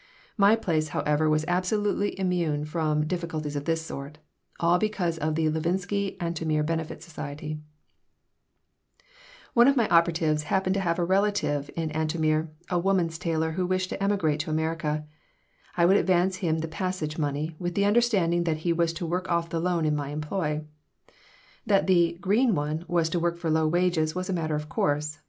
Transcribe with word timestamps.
My 0.35 0.55
place, 0.55 0.87
however, 0.97 1.29
was 1.29 1.45
absolutely 1.47 2.19
immune 2.19 2.65
from 2.65 3.05
difficulties 3.05 3.55
of 3.55 3.65
this 3.65 3.83
sort 3.83 4.17
all 4.59 4.79
because 4.79 5.19
of 5.19 5.35
the 5.35 5.47
Levinsky 5.49 6.17
Antomir 6.19 6.63
Benefit 6.65 7.03
Society 7.03 7.59
If 8.99 9.07
one 9.55 9.67
of 9.67 9.77
my 9.77 9.87
operatives 9.89 10.45
happened 10.49 10.73
to 10.73 10.79
have 10.79 10.97
a 10.97 11.03
relative 11.05 11.69
in 11.75 11.91
Antomir, 11.91 12.49
a 12.71 12.79
women's 12.79 13.19
tailor 13.19 13.51
who 13.51 13.67
wished 13.67 13.89
to 13.91 14.03
emigrate 14.03 14.39
to 14.39 14.49
America, 14.49 15.05
I 15.77 15.85
would 15.85 15.97
advance 15.97 16.37
him 16.37 16.57
the 16.57 16.67
passage 16.67 17.19
money, 17.19 17.55
with 17.59 17.75
the 17.75 17.85
understanding 17.85 18.45
that 18.45 18.57
he 18.65 18.73
was 18.73 18.93
to 18.93 19.05
work 19.05 19.29
off 19.29 19.51
the 19.51 19.59
loan 19.59 19.85
in 19.85 19.95
my 19.95 20.09
employ. 20.09 20.63
That 21.67 21.85
the 21.85 22.17
"green 22.19 22.55
one" 22.55 22.85
was 22.87 23.07
to 23.09 23.19
work 23.19 23.37
for 23.37 23.51
low 23.51 23.67
wages 23.67 24.15
was 24.15 24.31
a 24.31 24.33
matter 24.33 24.55
of 24.55 24.67
course. 24.67 25.19